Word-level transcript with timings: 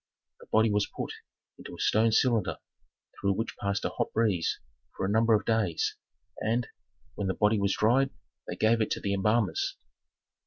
The 0.39 0.47
body 0.47 0.71
was 0.71 0.87
put 0.97 1.13
into 1.59 1.75
a 1.77 1.79
stone 1.79 2.11
cylinder 2.11 2.57
through 3.21 3.33
which 3.33 3.55
passed 3.57 3.85
a 3.85 3.89
hot 3.89 4.11
breeze 4.13 4.59
for 4.97 5.05
a 5.05 5.11
number 5.11 5.35
of 5.35 5.45
days, 5.45 5.95
and, 6.39 6.65
when 7.13 7.27
the 7.27 7.35
body 7.35 7.59
was 7.59 7.75
dried 7.75 8.09
they 8.47 8.55
gave 8.55 8.81
it 8.81 8.89
to 8.93 8.99
the 8.99 9.13
embalmers. 9.13 9.77